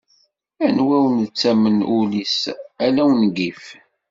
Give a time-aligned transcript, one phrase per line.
[0.65, 2.39] Anwa ur nettamen ul-is
[2.85, 3.63] ala ungif.